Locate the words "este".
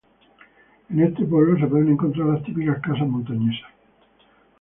0.99-1.25